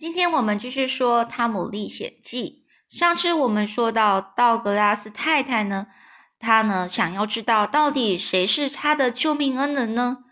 [0.00, 2.64] 今天我们继续说《汤姆历险记》。
[2.98, 5.88] 上次我们说到，道格拉斯太太呢，
[6.38, 10.24] 她呢想要知道到底谁是她的救命恩人呢？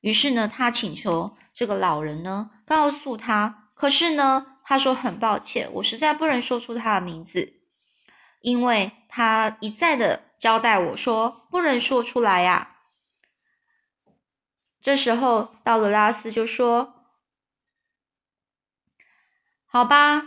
[0.00, 3.68] 于是呢，她请求这个老人呢告诉她。
[3.74, 7.60] 可是呢，他说很抱歉，我实在不能说出他的名字，
[8.40, 12.78] 因为他一再的交代我说不能说出来呀。
[14.80, 17.01] 这时候，道格拉斯就说。
[19.72, 20.24] 好吧，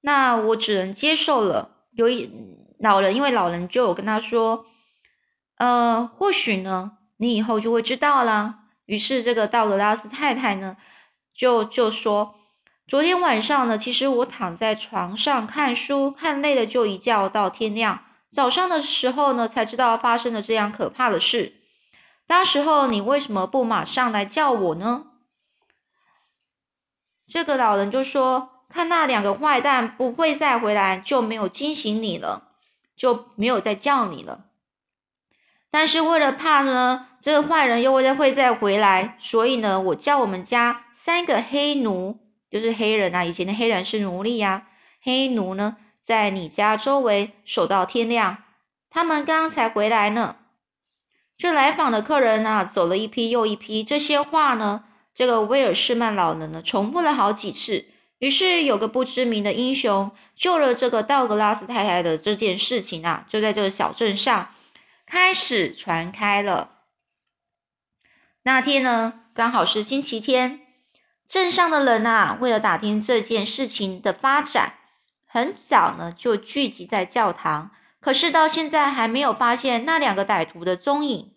[0.00, 1.76] 那我只能接受了。
[1.92, 2.28] 有一
[2.80, 4.66] 老人，因为老人就有跟他说，
[5.58, 8.64] 呃，或许呢，你以后就会知道啦。
[8.86, 10.76] 于是这个道格拉斯太太呢，
[11.32, 12.34] 就就说，
[12.88, 18.02] 昨天晚上呢，其实我躺在床上看书，看累了就一觉到天亮。
[18.32, 21.52] 早上的时候呢，才知道发生了这样可怕的事。
[22.26, 25.06] 当时候你为什么不马上来叫我呢？
[27.28, 28.49] 这个老人就说。
[28.72, 32.52] 看那两个坏蛋不会再回来，就没有惊醒你了，
[32.96, 34.46] 就没有再叫你了。
[35.70, 42.18] 但是为了怕呢，这个坏人又会再会再回来，所以呢，我叫我们家三个黑奴，
[42.50, 44.68] 就是黑人啊，以前的黑人是奴隶呀，
[45.02, 48.38] 黑奴呢，在你家周围守到天亮。
[48.88, 50.36] 他们刚刚才回来呢。
[51.38, 53.82] 这来访的客人呢，走了一批又一批。
[53.82, 54.84] 这些话呢，
[55.14, 57.86] 这个威尔士曼老人呢，重复了好几次。
[58.20, 64.54] 于是有个不知名的英雄救了这个道格拉斯太太的这件事情啊，就在这个小镇上
[65.06, 66.70] 开始传开了。
[68.42, 70.60] 那天呢，刚好是星期天，
[71.26, 74.74] 镇上的人啊，为了打听这件事情的发展，
[75.26, 77.70] 很早呢就聚集在教堂。
[78.00, 81.32] 可是到现在还没有发现那两个歹徒的踪影。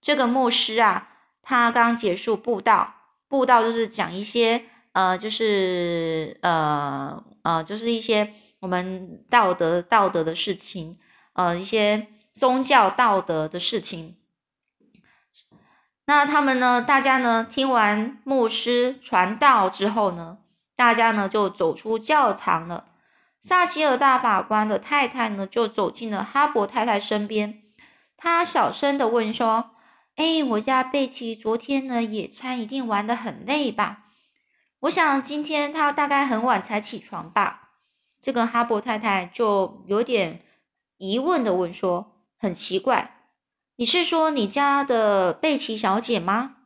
[0.00, 1.10] 这个牧师啊，
[1.42, 2.94] 他刚结束布道，
[3.28, 4.64] 布道就是讲一些。
[4.98, 10.98] 呃，就是呃呃，就是一些我们道德道德的事情，
[11.34, 14.16] 呃，一些宗教道德的事情。
[16.06, 16.82] 那他们呢？
[16.82, 17.46] 大家呢？
[17.48, 20.38] 听完牧师传道之后呢，
[20.74, 22.86] 大家呢就走出教堂了。
[23.40, 27.62] 萨奇尔大法官的太太呢，就走进了哈勃太太身边，
[28.16, 29.70] 她小声的问说
[30.16, 34.06] ：“哎，我家贝奇昨天呢野餐一定玩的很累吧？”
[34.80, 37.70] 我想今天他大概很晚才起床吧。
[38.20, 40.44] 这个哈勃太太就有点
[40.96, 43.30] 疑问的问说：“很奇怪，
[43.76, 46.56] 你是说你家的贝奇小姐吗？”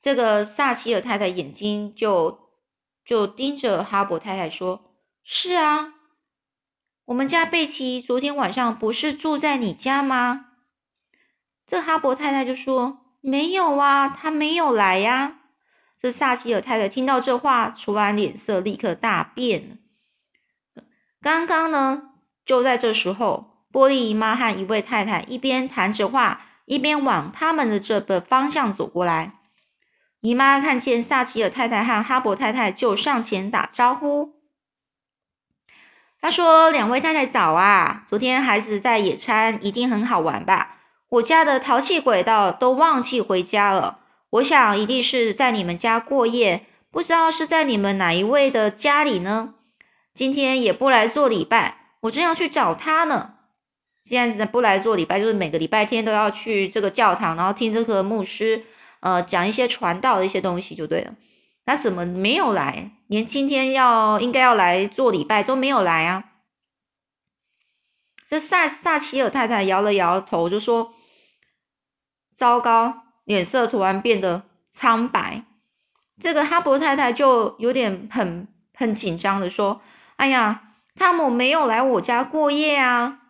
[0.00, 2.50] 这个萨奇尔太太眼睛就
[3.04, 5.92] 就盯着哈勃太太说：“是啊，
[7.04, 10.46] 我们家贝奇昨天晚上不是住在你家吗？”
[11.68, 15.40] 这哈勃太太就说：“没有啊，她没有来呀。”
[16.02, 19.78] 这萨奇尔太太听到这话，突然脸色立刻大变。
[21.22, 22.10] 刚刚呢，
[22.44, 29.34] 就在这时候，波利姨妈和一位太太一边谈着话，一边往他们的这个方向走过来。
[30.20, 34.32] 姨妈看见萨奇尔太太和哈勃太太，就上前打招呼。
[36.20, 40.78] 她说：“两位太太早啊，昨天孩子在野餐，一定很好玩吧？
[41.08, 44.00] 我家的淘气鬼倒都忘记回家了。”
[44.32, 49.54] 我想一定是在你们家过夜，不知道是在你们哪一位的家里呢？
[50.14, 53.34] 今天也不来做礼拜，我正要去找他呢。
[54.04, 58.64] 现在不来做礼拜，就是每个礼拜天都要去这个教堂，然后听这个牧师
[59.00, 61.14] 呃讲一些传道的一些东西就对了。
[61.66, 62.92] 那怎么没有来？
[63.08, 66.24] 连今天要应该要来做礼拜都没有来啊？
[68.26, 70.94] 这萨萨奇尔太太摇了摇头，就说
[72.34, 75.44] ：“糟糕。”脸色突然变得苍白，
[76.20, 79.80] 这个哈勃太太就有点很很紧张的说
[80.16, 83.20] ：“哎呀，汤姆没有来我家过夜啊！”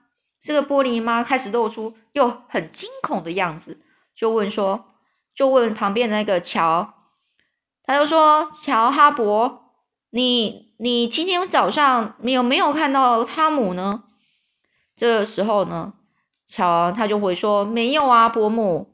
[0.41, 3.81] 这个玻璃妈开始露出又很惊恐的样子，
[4.15, 4.87] 就问说
[5.35, 6.95] ：“就问旁边的那个乔，
[7.85, 9.59] 他就说：‘乔哈勃，
[10.11, 14.05] 你你今天早上有没有看到汤姆呢？’
[14.97, 15.93] 这个时候呢，
[16.47, 18.88] 乔他就会说：‘没有啊，伯母。’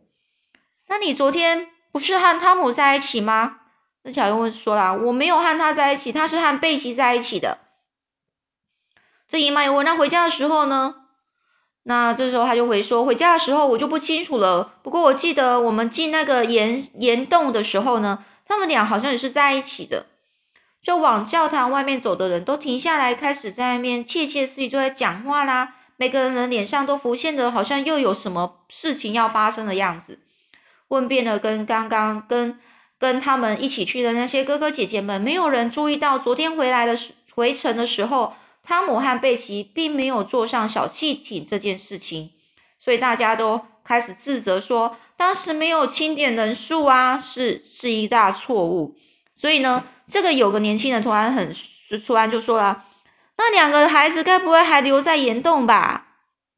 [0.88, 3.60] 那你昨天不是和汤姆在一起吗？
[4.02, 7.58] 那小又问说啦，我没有和他在一起，他是和贝奇在一起的。
[9.28, 10.94] 这姨妈又问，那回家的时候呢？
[11.82, 14.74] 那这时候他就回说，回家的时候我就不清楚了。
[14.82, 20.06] 不过我记得我们进那个岩岩洞的时候呢，他们俩好像也是在一起的。
[20.82, 25.74] 就往教堂外面走的人都停下来，开始在外面窃窃私语，就在讲话啦。
[25.96, 30.20] 每个人的脸上都浮现着好像又有什么事情要发生的样子。
[30.88, 32.58] 问遍了跟刚刚跟
[32.98, 42.30] 跟他们一起去的那些哥哥姐姐们，没有人注意到昨天回来的时回程的时候，汤姆和贝奇并没有坐上小汽艇这件事情，
[42.78, 48.96] 所以大家都开始自责说，当时没有清点人数啊，是是一大错误。
[49.36, 51.54] 所以呢，这个有个年轻人突然很
[52.04, 52.84] 突然就说了，
[53.36, 56.06] 那两个孩子该不会还留在岩洞吧？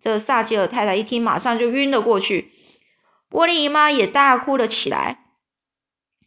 [0.02, 2.52] 这萨基尔太太一听，马上就晕了过去。
[3.30, 5.20] 波利姨妈也大哭了起来。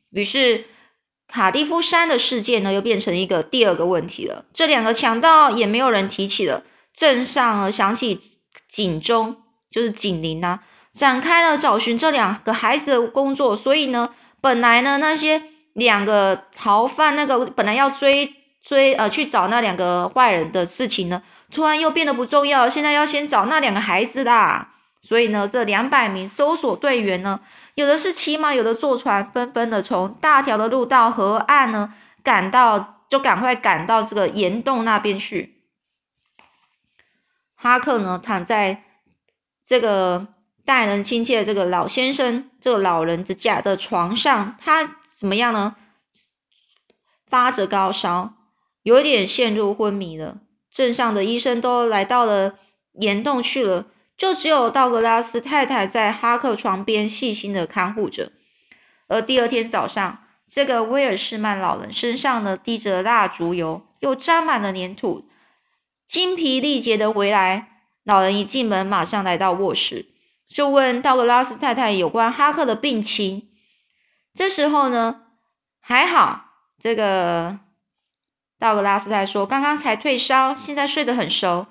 [0.09, 0.65] 于是，
[1.27, 4.45] 卡蒂夫山的事件呢，又变成一个第二个问题了。
[4.53, 6.63] 这两个强盗也没有人提起了。
[6.93, 8.19] 镇上响起
[8.69, 9.37] 警钟，
[9.71, 10.59] 就是警铃呐，
[10.93, 13.57] 展开了找寻这两个孩子的工作。
[13.57, 15.41] 所以呢，本来呢，那些
[15.73, 22.69] 两个逃犯，那个本来要追追呃去找那两个坏人的事情呢，突然又变得不重要。
[22.69, 24.72] 现在要先找那两个孩子啦。
[25.05, 27.41] 所以呢，这两百名搜索队员呢，
[27.75, 35.61] 有的是骑马，有的坐船，纷纷的从大条的路到河岸呢，赶到就赶快赶到这个岩洞那边去。
[37.55, 38.83] 哈克呢，躺在
[39.65, 40.27] 这个
[40.63, 45.75] 待人亲切的这个老先生这个老人的家的床上，他怎么样呢？
[47.27, 48.35] 发着高烧，
[48.83, 50.37] 有点陷入昏迷了。
[50.71, 52.55] 镇上的医生都来到了
[52.93, 53.87] 岩洞去了。
[54.17, 58.31] 就只有道格拉斯太太在哈克床边细心的看护着，
[59.07, 65.27] 而第二天早上，这个威尔士曼老人身上呢滴着蜡烛油，又沾满了粘土，
[66.05, 67.69] 精疲力竭的回来。
[68.03, 70.07] 老人一进门，马上来到卧室，
[70.47, 73.49] 就问道格拉斯太太有关哈克的病情。
[74.35, 75.21] 这时候呢，
[75.79, 76.45] 还好，
[76.79, 77.59] 这个
[78.59, 81.67] 道格拉斯太太说，刚刚才退烧，现在睡得很熟。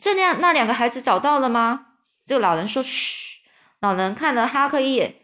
[0.00, 1.88] 这两那两个孩子找到了吗？
[2.24, 3.40] 这个老人说：“嘘。”
[3.80, 5.16] 老人看了哈克一眼，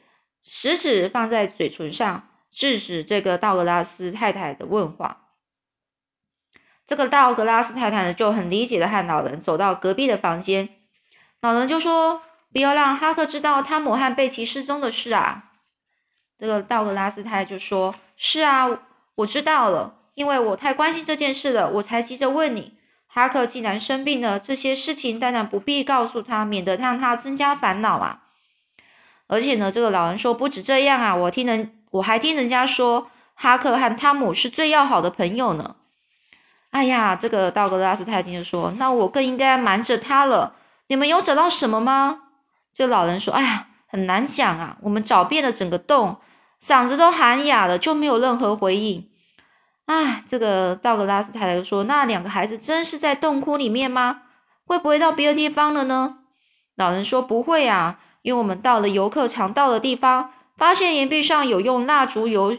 [0.44, 5.28] 食指放在嘴唇上，制止这个道格拉斯太太的问话。
[6.87, 10.69] 这个道格拉斯太太呢，就很理解的和老人走到隔壁的房间。
[11.40, 15.52] 老人就说：“不要让哈克知道汤姆和贝奇失踪的事啊。”
[16.38, 18.69] 这个道格拉斯太太就说：“是啊，
[19.17, 22.78] 我知道了，因为我太关心这件事了，我才急着问你。”
[23.17, 28.25] 哈克既然生病了，这些事情当然不必告诉他，免得让他增加烦恼啊。
[29.27, 35.77] 而且呢，这个老人说不止这样啊，我听人我还听人家说，哈克和汤姆是最要好的朋友呢。
[36.73, 40.57] 哎呀，这个道格拉斯太太就说，那我更应该瞒着他了。
[40.89, 42.19] 你们有找到什么吗？
[42.75, 46.19] 这老人说，哎呀，很难讲啊，我们找遍了整个洞，
[46.62, 49.09] 嗓子都喊哑了，就没有任何回应。
[49.87, 54.23] 哎，这个道格拉斯太太就说：“那两个孩子真是在洞窟里面吗？
[54.65, 56.19] 会不会到别的地方了呢？”
[56.75, 62.59] 老人说：“不会啊，因为我们到了游客常到的地方，发现岩壁上有用蜡烛油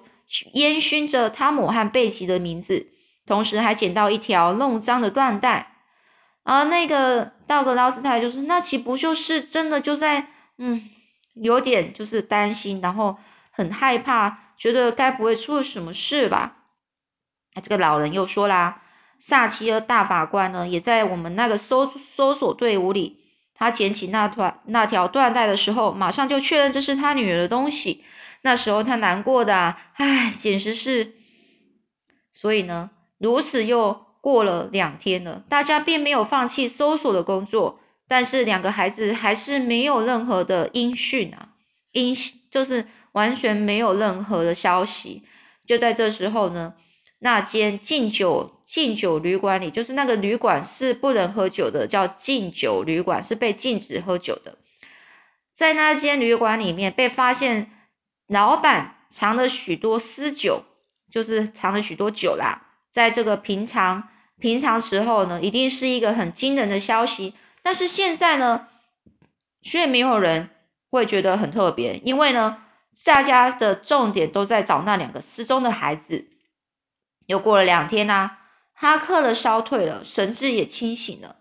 [0.53, 2.87] 烟熏着汤姆和贝奇的名字，
[3.25, 5.73] 同时还捡到一条弄脏的缎带。”
[6.43, 10.27] 而那个道格拉斯太太就说：“那岂不就是真的就在……
[10.57, 10.81] 嗯，
[11.35, 13.17] 有点就是担心，然后
[13.51, 16.53] 很害怕，觉得该不会出了什么事吧？”
[17.61, 18.81] 这个老人又说啦，
[19.19, 23.25] 萨奇尔大法官呢，也在我们那个搜搜索队伍里。
[23.59, 28.03] 他捡起那团那条缎带的时候，马上就确认这是他女儿的东西。
[28.41, 31.15] 那时候他难过的，啊唉，简直是。
[32.31, 41.49] 所以呢，如此又过了两天了，大家并没有放弃搜索的工作，但是两个孩子还是没有任何的音讯啊，
[41.93, 42.15] 音
[42.51, 45.23] 就是完全没有任何的消息。
[45.65, 46.75] 就在这时候呢。
[47.19, 54.57] 那间禁酒禁酒旅馆里，就是那个旅馆是不能喝酒的，叫禁酒旅馆，是被禁止喝酒的。
[55.55, 57.71] 在那间旅馆里面被发现，
[58.27, 60.63] 老板藏了许多私酒，
[61.11, 62.67] 就是藏了许多酒啦。
[62.91, 64.09] 在这个平常
[64.39, 67.33] 平常时候呢，一定是一个很惊人的消息，
[67.63, 68.67] 但是现在呢，
[69.63, 70.49] 却没有人
[70.91, 72.63] 会觉得很特别，因为呢，
[73.03, 76.27] 大家的重点都在找那两个失踪的孩子。
[77.27, 78.31] 又过了两天呐，
[78.73, 81.35] 哈克的烧退了，神志也清醒了。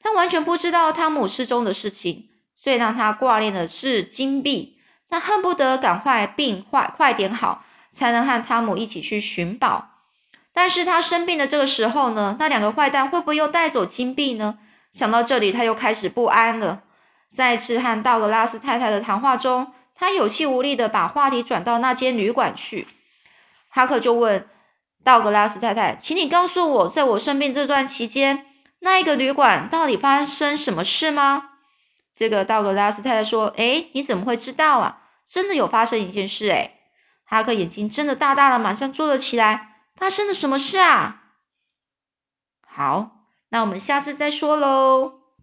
[0.00, 4.78] 他完全不知道汤姆失踪的事情，最让他挂念的是金币。
[5.10, 9.90] 他恨不得赶快病快快点好，才能和汤姆一起去寻宝。
[10.52, 14.58] 但是他生病的这个时候呢，那两个坏蛋会不会又带走金币呢？
[14.92, 16.82] 想到这里，他又开始不安了。
[17.28, 22.86] 在一次和道格拉斯太太的谈话中，他有气无力的把话题转到那间旅馆去。
[23.68, 24.48] 哈克就问。
[25.04, 28.46] 道格拉斯太太，请你告诉我，在我生病这段期间，
[28.80, 31.50] 那一个旅馆到底发生什么事吗？
[32.14, 35.02] 这个道格拉斯太太说：“哎，你怎么会知道啊？
[35.26, 36.72] 真的有发生一件事。”哎，
[37.24, 39.76] 哈克眼睛睁得大大的，马上坐了起来。
[39.96, 41.22] 发生了什么事啊？
[42.66, 43.10] 好，
[43.48, 45.17] 那我们下次再说喽。